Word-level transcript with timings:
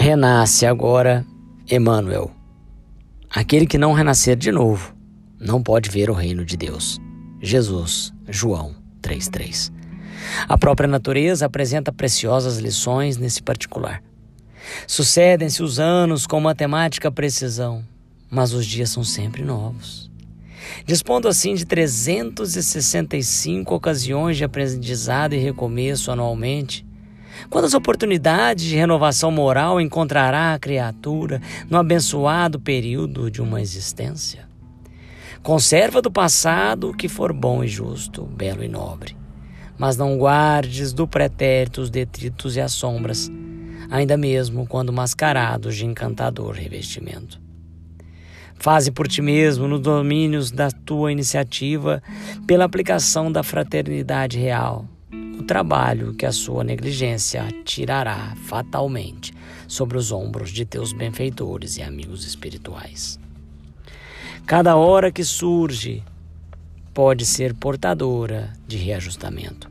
Renasce 0.00 0.64
agora, 0.64 1.26
Emmanuel. 1.68 2.30
Aquele 3.28 3.66
que 3.66 3.76
não 3.76 3.92
renascer 3.92 4.36
de 4.36 4.52
novo 4.52 4.94
não 5.40 5.60
pode 5.60 5.90
ver 5.90 6.08
o 6.08 6.14
reino 6.14 6.44
de 6.44 6.56
Deus. 6.56 7.00
Jesus, 7.42 8.12
João 8.28 8.76
3:3. 9.02 9.72
A 10.48 10.56
própria 10.56 10.88
natureza 10.88 11.46
apresenta 11.46 11.92
preciosas 11.92 12.58
lições 12.58 13.16
nesse 13.16 13.42
particular. 13.42 14.00
Sucedem-se 14.86 15.64
os 15.64 15.80
anos 15.80 16.28
com 16.28 16.40
matemática 16.40 17.10
precisão, 17.10 17.84
mas 18.30 18.52
os 18.52 18.64
dias 18.64 18.90
são 18.90 19.02
sempre 19.02 19.42
novos. 19.42 20.08
Dispondo 20.86 21.26
assim 21.26 21.54
de 21.54 21.66
365 21.66 23.74
ocasiões 23.74 24.36
de 24.36 24.44
aprendizado 24.44 25.34
e 25.34 25.38
recomeço 25.38 26.12
anualmente, 26.12 26.86
Quantas 27.48 27.72
oportunidades 27.72 28.64
de 28.64 28.76
renovação 28.76 29.30
moral 29.30 29.80
encontrará 29.80 30.52
a 30.52 30.58
criatura 30.58 31.40
no 31.70 31.78
abençoado 31.78 32.60
período 32.60 33.30
de 33.30 33.40
uma 33.40 33.60
existência? 33.60 34.46
Conserva 35.42 36.02
do 36.02 36.10
passado 36.10 36.90
o 36.90 36.94
que 36.94 37.08
for 37.08 37.32
bom 37.32 37.62
e 37.62 37.68
justo, 37.68 38.24
belo 38.24 38.62
e 38.62 38.68
nobre, 38.68 39.16
mas 39.78 39.96
não 39.96 40.18
guardes 40.18 40.92
do 40.92 41.06
pretérito 41.06 41.80
os 41.80 41.90
detritos 41.90 42.56
e 42.56 42.60
as 42.60 42.72
sombras, 42.72 43.30
ainda 43.90 44.16
mesmo 44.16 44.66
quando 44.66 44.92
mascarados 44.92 45.76
de 45.76 45.86
encantador 45.86 46.54
revestimento. 46.54 47.40
Faze 48.56 48.90
por 48.90 49.06
ti 49.06 49.22
mesmo 49.22 49.68
nos 49.68 49.80
domínios 49.80 50.50
da 50.50 50.70
tua 50.70 51.12
iniciativa 51.12 52.02
pela 52.46 52.64
aplicação 52.64 53.30
da 53.30 53.44
fraternidade 53.44 54.36
real 54.38 54.84
o 55.38 55.42
trabalho 55.44 56.14
que 56.14 56.26
a 56.26 56.32
sua 56.32 56.64
negligência 56.64 57.46
tirará 57.64 58.34
fatalmente 58.44 59.32
sobre 59.66 59.96
os 59.96 60.10
ombros 60.10 60.50
de 60.50 60.64
teus 60.64 60.92
benfeitores 60.92 61.76
e 61.76 61.82
amigos 61.82 62.26
espirituais. 62.26 63.18
Cada 64.44 64.76
hora 64.76 65.12
que 65.12 65.22
surge 65.22 66.02
pode 66.92 67.24
ser 67.24 67.54
portadora 67.54 68.52
de 68.66 68.76
reajustamento. 68.76 69.70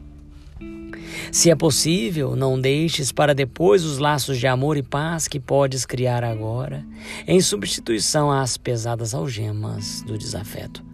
Se 1.32 1.50
é 1.52 1.56
possível, 1.56 2.36
não 2.36 2.60
deixes 2.60 3.12
para 3.12 3.36
depois 3.36 3.84
os 3.84 3.98
laços 3.98 4.38
de 4.38 4.48
amor 4.48 4.78
e 4.78 4.84
paz 4.84 5.28
que 5.28 5.40
podes 5.40 5.86
criar 5.86 6.24
agora, 6.24 6.86
em 7.28 7.42
substituição 7.42 8.32
às 8.32 8.56
pesadas 8.56 9.14
algemas 9.14 10.02
do 10.04 10.18
desafeto. 10.18 10.86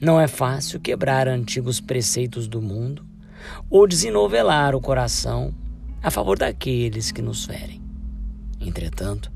Não 0.00 0.18
é 0.20 0.26
fácil 0.26 0.80
quebrar 0.80 1.28
antigos 1.28 1.80
preceitos 1.80 2.48
do 2.48 2.62
mundo, 2.62 3.04
ou 3.70 3.86
desenovelar 3.86 4.74
o 4.74 4.80
coração 4.80 5.54
a 6.02 6.10
favor 6.10 6.38
daqueles 6.38 7.12
que 7.12 7.22
nos 7.22 7.44
ferem. 7.44 7.80
Entretanto, 8.60 9.30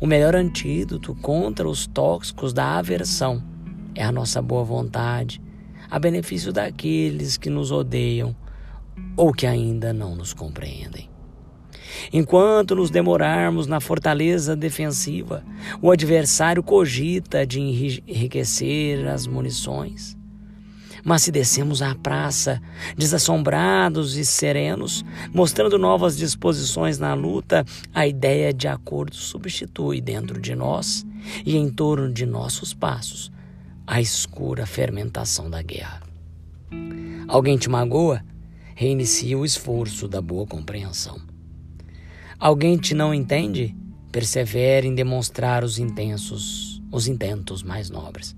o 0.00 0.06
melhor 0.06 0.34
antídoto 0.34 1.14
contra 1.14 1.68
os 1.68 1.86
tóxicos 1.86 2.52
da 2.52 2.78
aversão 2.78 3.42
é 3.94 4.04
a 4.04 4.12
nossa 4.12 4.40
boa 4.42 4.64
vontade, 4.64 5.40
a 5.90 5.98
benefício 5.98 6.52
daqueles 6.52 7.36
que 7.36 7.48
nos 7.48 7.70
odeiam 7.70 8.34
ou 9.16 9.32
que 9.32 9.46
ainda 9.46 9.92
não 9.92 10.14
nos 10.14 10.32
compreendem. 10.32 11.08
Enquanto 12.12 12.74
nos 12.74 12.90
demorarmos 12.90 13.66
na 13.66 13.80
fortaleza 13.80 14.56
defensiva, 14.56 15.44
o 15.80 15.90
adversário 15.90 16.62
cogita 16.62 17.46
de 17.46 17.60
enriquecer 17.60 19.06
as 19.06 19.26
munições. 19.26 20.16
Mas 21.06 21.22
se 21.22 21.30
descemos 21.30 21.82
à 21.82 21.94
praça, 21.94 22.60
desassombrados 22.98 24.16
e 24.16 24.24
serenos, 24.24 25.04
mostrando 25.32 25.78
novas 25.78 26.16
disposições 26.16 26.98
na 26.98 27.14
luta, 27.14 27.64
a 27.94 28.08
ideia 28.08 28.52
de 28.52 28.66
acordo 28.66 29.14
substitui 29.14 30.00
dentro 30.00 30.40
de 30.40 30.56
nós 30.56 31.06
e 31.44 31.56
em 31.56 31.70
torno 31.70 32.12
de 32.12 32.26
nossos 32.26 32.74
passos 32.74 33.30
a 33.86 34.00
escura 34.00 34.66
fermentação 34.66 35.48
da 35.48 35.62
guerra. 35.62 36.02
Alguém 37.28 37.56
te 37.56 37.70
magoa? 37.70 38.24
Reinicia 38.74 39.38
o 39.38 39.44
esforço 39.44 40.08
da 40.08 40.20
boa 40.20 40.44
compreensão. 40.44 41.20
Alguém 42.36 42.76
te 42.76 42.96
não 42.96 43.14
entende? 43.14 43.76
Persevere 44.10 44.88
em 44.88 44.94
demonstrar 44.94 45.62
os 45.62 45.78
intensos, 45.78 46.82
os 46.90 47.06
intentos 47.06 47.62
mais 47.62 47.90
nobres. 47.90 48.34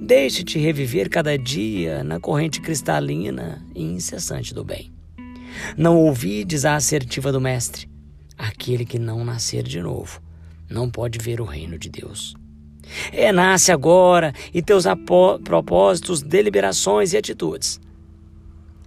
Deixe-te 0.00 0.58
reviver 0.58 1.08
cada 1.08 1.36
dia 1.36 2.02
na 2.04 2.20
corrente 2.20 2.60
cristalina 2.60 3.64
e 3.74 3.82
incessante 3.82 4.54
do 4.54 4.64
bem. 4.64 4.92
Não 5.76 5.96
ouvides 5.96 6.64
a 6.64 6.76
assertiva 6.76 7.32
do 7.32 7.40
Mestre. 7.40 7.88
Aquele 8.36 8.84
que 8.84 8.98
não 8.98 9.24
nascer 9.24 9.62
de 9.62 9.80
novo 9.80 10.20
não 10.70 10.90
pode 10.90 11.18
ver 11.18 11.40
o 11.40 11.44
reino 11.44 11.78
de 11.78 11.88
Deus. 11.88 12.34
É, 13.12 13.32
nasce 13.32 13.72
agora 13.72 14.32
e 14.52 14.62
teus 14.62 14.84
propósitos, 15.44 16.22
deliberações 16.22 17.12
e 17.12 17.16
atitudes. 17.16 17.80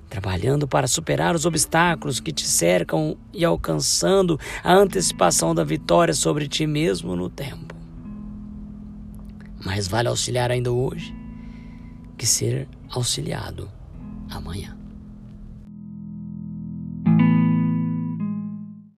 Trabalhando 0.10 0.68
para 0.68 0.88
superar 0.88 1.36
os 1.36 1.46
obstáculos 1.46 2.20
que 2.20 2.32
te 2.32 2.46
cercam 2.46 3.18
e 3.34 3.46
alcançando 3.46 4.40
a 4.64 4.74
antecipação 4.74 5.56
da 5.56 5.64
vitória 5.64 6.14
sobre 6.14 6.48
ti 6.48 6.68
mesmo 6.68 7.16
no 7.16 7.30
tempo. 7.30 7.81
Mais 9.66 9.88
vale 9.88 10.08
auxiliar 10.08 10.52
ainda 10.52 10.72
hoje 10.72 11.14
que 12.18 12.26
ser 12.26 12.68
auxiliado 12.90 13.72
amanhã. 14.30 14.81